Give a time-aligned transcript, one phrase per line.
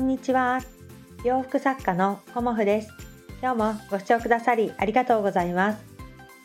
[0.00, 0.60] んにちは。
[1.24, 2.88] 洋服作家のコモフです。
[3.42, 5.84] 今日もご視聴くださりありがとうございます。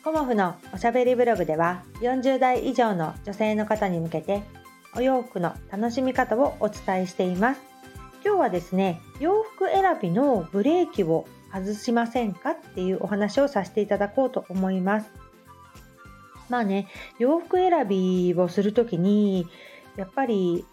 [0.04, 4.42] コモフのおしゃべりブログでは40代以上の女性の方に向けて
[4.94, 7.60] お洋服の楽しみ方をお伝えしています。
[8.22, 15.10] 今日はですね洋服選びのブレーキを外しませんかっていうお話をさせていただこうと思います。
[16.50, 16.88] まあね
[17.18, 19.46] 洋服選びをする時に
[19.96, 20.66] やっぱり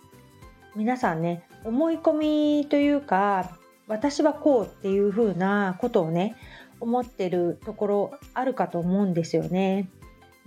[0.75, 2.13] 皆さんね思い込
[2.61, 6.35] みというか私はこうっていう風なことをね
[6.79, 9.89] 思ってるところあるかと思うんですよね。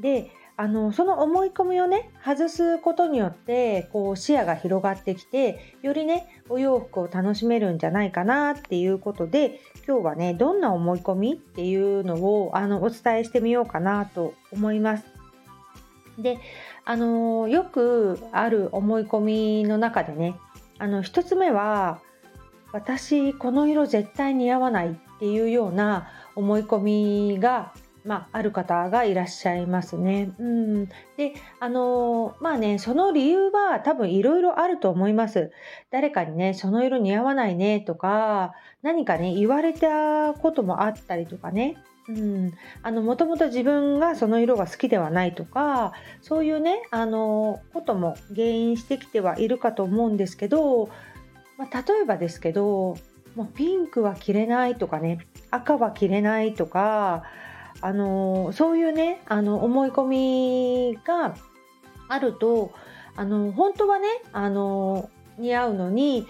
[0.00, 15.04] であのその思い込みをね外すことによってこう視野が広がってきてよりねお洋服を楽しめるんじゃないかなっていうことで今日はねどんな思い込みっていうのをあのお伝えしてみようかなと思います。
[16.18, 16.38] で
[16.86, 20.36] あのよくある思い込みの中でね
[20.78, 22.00] あの1つ目は
[22.72, 27.72] 私この色絶対似合わないっていうような思い込みが、
[28.04, 30.30] まあ、ある方がいらっしゃいますね。
[30.38, 35.50] うん、であのまあねその理由は多分いろいろあると思います。
[35.90, 41.76] 誰かにねその色似合わないねとか何かね言われたこともあったりとかね
[42.08, 50.88] うん、あのもともと自分がその色が好きではないとかそういうねあのことも原因してきてはいるかと思うんですけど、
[51.58, 52.96] まあ、例えばですけど
[53.34, 57.24] もうピンクは着れないとかね赤は着れないとか
[57.80, 60.04] あのそういうねあの思い込
[60.92, 61.34] みが
[62.08, 62.72] あると
[63.16, 66.26] あの本当はねあの似合うのに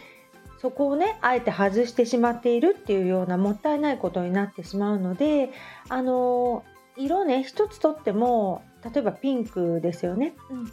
[0.61, 5.51] そこをねあえて外してしまっているっていうようなもったいないことになってしまうので
[5.89, 6.65] あの
[6.97, 10.35] 色ね一つとっても例えばピンクですよね。
[10.51, 10.73] うん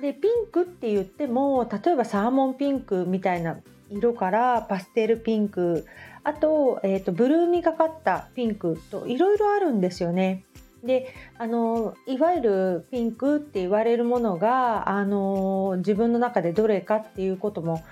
[0.00, 3.56] でピンクって言っても例えばサーモンピンクみたいな
[3.90, 5.86] 色からパステルピンク
[6.22, 10.44] あと,、えーと、ブルーみがかったピンクといろいろあるんですよね。
[10.84, 17.82] であのいわゆるピンクって言われるものがあの自分の中でどれかっていうことも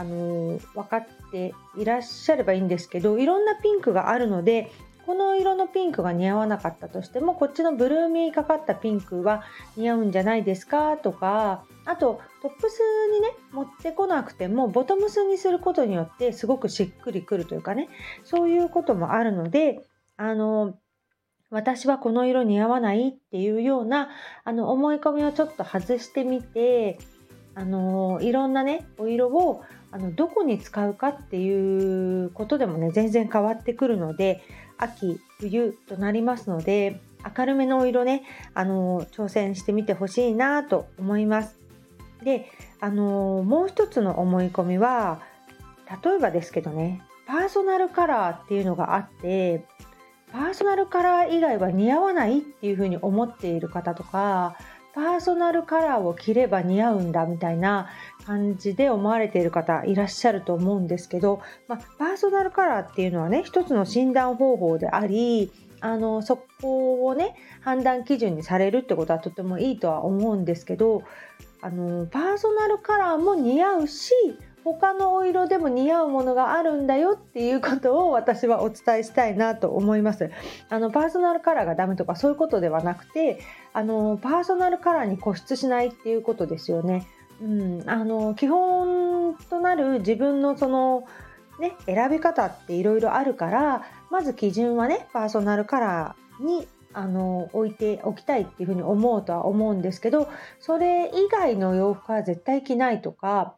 [0.00, 4.72] あの分かっていらっしゃればいいんですけどいろんなピンクがあるので
[5.04, 9.42] この色のピンクが似合わなかったとしてもこっちのブルーミーかかったピンクは
[9.76, 12.78] 似合うんじゃないですかとかあとトップス
[13.12, 17.90] にね持ってこなくてもボトムスにすることによってすごくしっくりくるというかね
[18.24, 19.84] そういうこともあるので
[20.16, 20.78] あの
[21.50, 24.08] 私はこの色似合わないっていうような
[24.44, 26.98] あの思い込みをちょっと外してみて
[27.54, 29.62] あのいろんなねお色を
[29.92, 34.42] あのどこに使うかっていうことでもね全然変わってくるので
[34.78, 37.00] 秋冬となりますので
[37.36, 38.22] 明るめのお色ね
[38.54, 41.58] あの挑戦してみてほしいなと思います。
[42.22, 45.20] であのもう一つの思い込みは
[46.04, 49.64] 例えばですけどねパーソナルカラーっていうのがあって
[50.32, 54.56] パーソナルカラー以外は似合わないっていうふうに思っている方とか
[54.94, 57.88] パーソナルカラーを着れば似合うんだみたいな
[58.26, 71.02] 感じで思われている方いらっしゃると思うんですけど、まあ、パーソナルカラーっていうのはね一つの診断方法でありあのそこをね判断基準にされるってことはとてもいいとは思うんですけど
[71.62, 74.12] あのパーソナルカラーも似合うし
[74.64, 80.30] 他のお色でも似合うものがあるんだよっていうことを私はお伝えしたいなと思います。
[80.68, 83.40] あのパーソナルカラーがダメとかそういうことではなくて
[83.72, 87.06] あのパーソナルカラーに固執しないっていうことですよね。
[87.42, 91.04] うん、あの基本となる自分のその
[91.58, 100.28] ね選び方っていろいろあるからまず基準はねパーソナルカラーにあの置いておきたいっていうふうに思うとは思うんですけど
[100.58, 103.54] それ以外の洋服は絶対着ないとか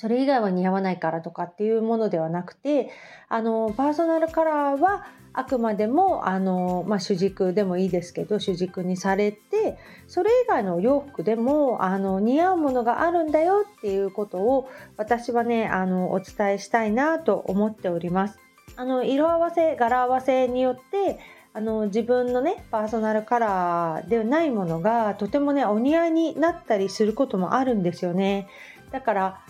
[0.00, 2.88] それ以外は似合わないからとかっていうものではなくて
[3.28, 9.76] あのパーソナルカラーはあくまでもあの、まあ、主軸でもいいですけど主軸にされて
[10.06, 18.38] それ以外の洋服でもあの似合うものがあるんだよっていうことを私はねあのお伝えしたいなと思っております。
[18.76, 21.18] あの色合わせ柄合わせによって
[21.54, 28.46] あの自分のねパーソナルカラーではないものがとてもねお似合いになったりすることもあるんですよね。
[28.92, 29.40] だから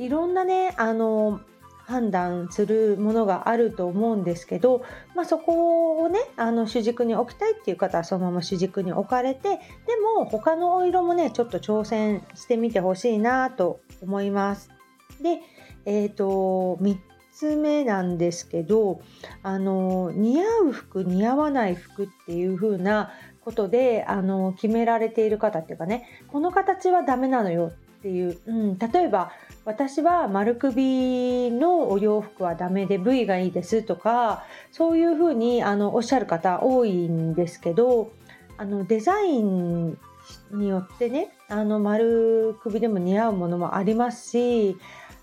[0.00, 1.40] いろんなねあの
[1.84, 4.82] 判断するものがあると思うんですけど、
[5.14, 9.58] まあ、そこをねあの主軸に置きたいっていう方はそのまま主軸に置かれてで
[10.16, 14.70] も他のお色もねちょっと挑戦してみてほしいなと思います。
[15.20, 15.40] で、
[15.84, 16.96] えーと、3
[17.34, 19.02] つ目なんですけど
[19.42, 23.10] あの似合う服似合わない服っていう風な
[23.42, 29.30] ことであの決められている方っていうかねこの形はダメなのよっていう、うん、例えば
[29.64, 38.12] 私は丸首のお洋服はダメで V がいいですとかそういうふうにあのおっしゃる方多いんですけど
[38.56, 39.98] あのデザイン
[40.52, 44.76] によってねあの丸首でも似合うものもありますし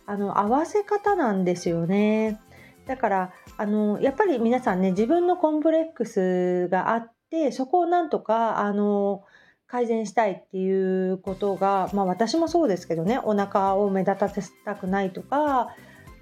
[0.06, 2.40] あの合わせ方なんですよね。
[2.86, 9.24] だからあのやっぱり皆さんね自分のコンプレックスがあってそこをなんとかあの
[9.68, 15.76] 改善したいっていうことが、まあ、私もそうですけどねお腹を目立たせたくないとか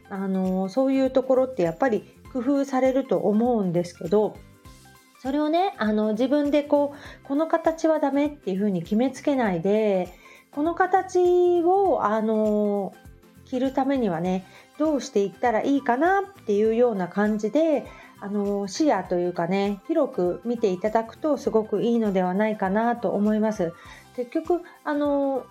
[0.10, 2.04] あのそういうところってやっぱり
[2.34, 4.36] 工夫されると思うんですけど
[5.22, 10.10] それをねあの自分でこうこの形はダメっていうふうに決めつけないで
[10.52, 12.94] この形をあの
[13.46, 14.46] 着るためにはね
[14.78, 17.86] どうしていったらいいかなっていうような感じで
[18.26, 23.72] あの視野というかね広く見ていただくとすごくいいのではないかなと思います。
[24.16, 25.46] 結局あの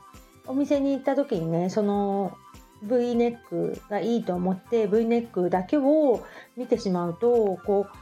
[0.49, 2.37] お店に行った時にねその
[2.83, 6.27] V ネックがいいと思って V ネックだけを
[6.57, 7.97] 見てしまうとこう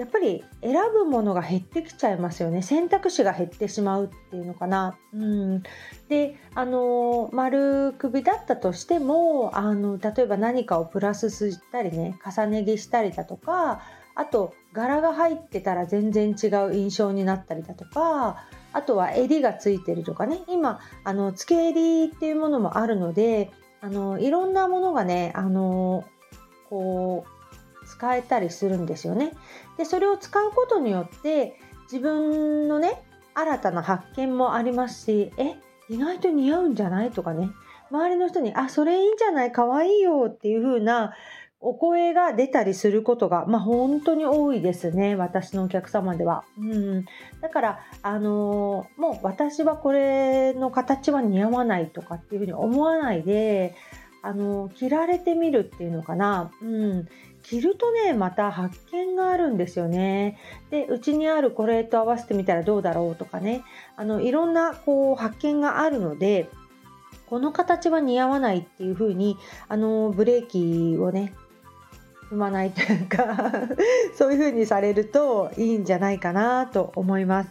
[0.00, 4.98] やっぱり選ぶものが減ってきちゃいますよね選択肢が減ってしまうっていうのかな。
[5.14, 5.62] うん、
[6.08, 13.82] であの丸首だったとしてもあの例えば何かをプラスしたりね重ね着したりだとか
[14.14, 20.40] あと柄が入ってたら全然違う印象になったりだとかあとは襟がついてるとかね。
[20.48, 23.50] 今あの付け襟っていうものもあるので
[23.80, 26.04] あのいろんなものがねあの
[26.70, 27.24] こ
[27.82, 29.32] う使えたりするんですよね。
[29.76, 33.02] でそれを使うことによって自分のね
[33.34, 35.54] 新たな発見もありますしえ
[35.88, 37.10] 意外と似合うんじゃない？
[37.10, 37.50] とかね。
[37.90, 39.52] 周りの人に「あそれいいんじゃない？
[39.52, 41.12] かわいいよ」っていう風な
[41.64, 45.14] お声が出たりすることが、まあ、本当に多いですね。
[45.14, 46.44] 私のお客様では。
[46.58, 47.04] うん、
[47.40, 53.76] だから、あのー、もう私はこれの形は似合わないとかっていうふうに思わないで、
[54.22, 57.08] あのー、着られてみるっていうのかな、うん、
[57.42, 60.38] 着るとねまた発見があるんですよね。
[60.70, 63.62] でうちにあるこれと合わせてみたらどうだろうとかね。
[63.96, 66.48] あのいろんなこう発見があるので
[67.26, 69.36] この形は似合わないっていう風に
[69.68, 71.34] あのブレーキをね
[72.32, 73.52] 踏まないというか
[74.16, 77.50] そういう風にされるといいんじゃないかなと思います。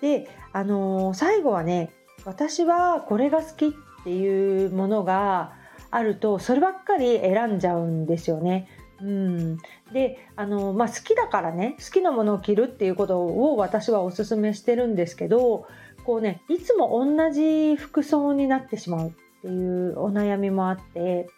[0.00, 1.90] であの最後はね
[2.24, 3.70] 私はこれが好きっ
[4.04, 5.52] ていうものが
[5.90, 8.68] あるとそればっかり選んじゃうんですよね。
[9.00, 9.58] うん、
[9.92, 15.66] であの、まあ、好きだからね好きなものを着るっていうことを私はおすすめしてるんですけど
[16.04, 19.12] こうねいつも同じ服装になってしまうっ
[19.42, 21.28] ていうお悩みもあって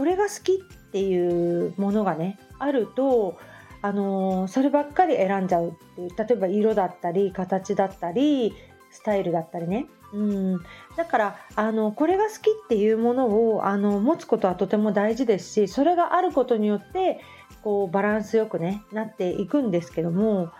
[0.00, 0.56] これが好きっ
[0.92, 3.36] ていうものがねあると
[3.82, 8.54] あのそればっかり選んじゃうっていう例えば色だったり形だったり
[8.90, 9.88] スタイルだったりね。
[10.14, 10.60] うん、
[10.96, 17.20] だからあのこれが好きっていうものをあの持つことはとても大事ですしそれがあることによって
[17.62, 20.50] こうバランスよくねなっていくんですけども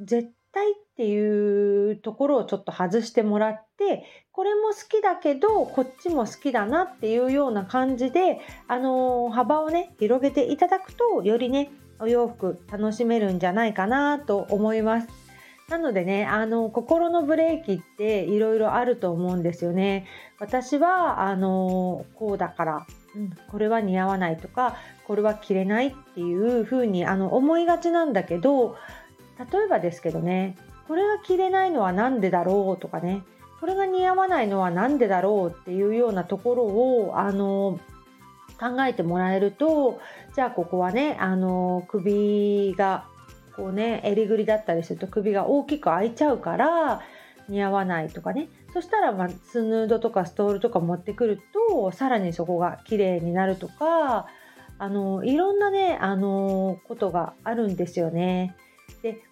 [0.00, 0.28] 絶
[0.58, 11.70] 対っていうところをちょっと外してもらってこれも好きだけどこっちも好きだなっていうような感じであの幅をね広げていただくとよりね
[12.00, 15.08] お洋服楽しめるんじゃないかなと思います。
[15.68, 20.06] なのでね、あの、心のブレーキっていろいろあると思うんですよね。
[20.38, 28.76] 私は、あの、こうだから、うん、これは似合わないとか、これは着れないっていうふうにあの思いがちなんだけど、
[29.38, 33.22] 例えばですけどね、これが着れないのは何でだろうとかね、
[33.60, 37.80] これが似合わないのは何でだろうっていうようなところを、あの、
[38.58, 40.00] 考えてもらえると、
[40.34, 43.04] じゃあここはね、あの、首が
[43.58, 47.02] こうね襟ぐりだったりすると首が大きく開いちゃうから
[47.48, 54.28] 似合わないとかねそしたら、まあ、スヌードとかストールとか持ってくるとさらにそこが綺麗になるとか
[54.78, 58.54] あのいろんなねあのことがあるんですよね。
[59.02, 59.22] で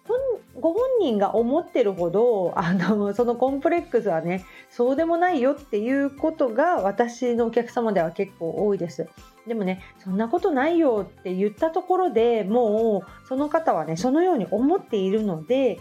[0.59, 9.07] ご本人が思ってるほどあの そのコンプレックスはねそうでもないよっていうことが私のお客様では結構多いです。
[9.45, 15.79] でもねそんなことないよって言ったところでもうその方はねそのように思っているので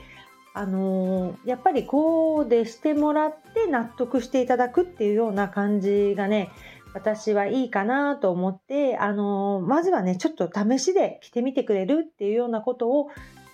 [0.55, 6.51] あのー、やっぱりこうでしてもらって納得していただくっていうような感じがね
[6.95, 13.11] 私はいいかなと思って、あのー、まずはねちょっと試しで着てみてくれるっていうようなことを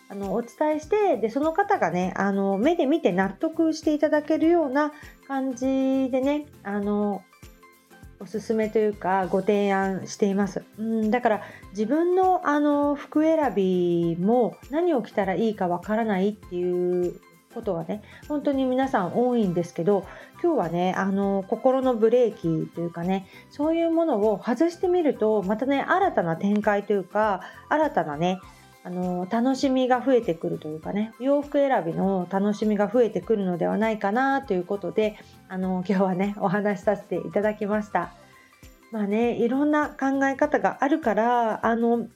[0.08, 4.92] あのお伝えしてでその方がねあの目で見て納得していただけるような
[5.26, 5.66] 感じ
[6.10, 7.22] でねあの
[8.20, 10.64] おすすめというかご提案しています。
[10.78, 17.20] うんだから自分のあの服選びも何を着たらいいかわからないっていう
[17.52, 20.06] ことがね本当に皆さん多いんですけど
[20.42, 28.40] 今日はねあの心のブレーキというかねそういうものを外してみるとまたね新たな展開というか新たなね
[28.84, 35.16] あの楽しみが増えてくるというかね洋服選びの楽しみが増えてくるのではないかなということで
[35.48, 38.12] あの今日はねお話しさせていただきました。
[38.90, 42.08] まあねいろんな考え方があるからあの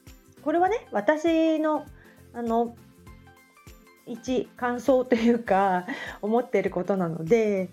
[0.42, 1.87] これはね私の
[2.35, 2.76] あの
[4.06, 5.87] 一感想というか
[6.23, 7.70] 思っていることなので、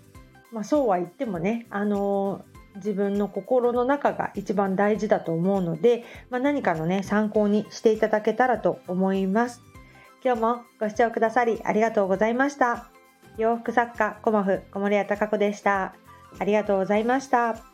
[0.52, 2.44] まあ、そうは言ってもねあの
[2.76, 9.62] 自分の心の中が一番大事だと思うので、まあ、何かのね参考にしていただけたらと思います。
[10.24, 12.90] 今日もご視聴くださりありがとうございました。
[13.36, 15.94] 洋服作家コモフ小森屋隆子でした。
[16.38, 17.73] ありがとうございました。